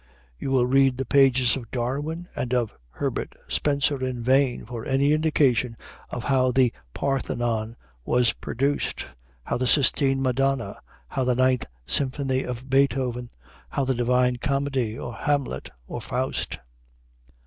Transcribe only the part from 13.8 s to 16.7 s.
the Divine Comedy, or Hamlet or Faust.